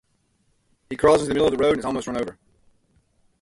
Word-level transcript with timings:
He 0.89 0.95
crawls 0.95 1.21
into 1.21 1.27
the 1.27 1.33
middle 1.35 1.47
of 1.49 1.55
the 1.55 1.63
road 1.63 1.73
and 1.73 1.79
is 1.81 1.85
almost 1.85 2.07
run 2.07 2.17
over. 2.17 2.39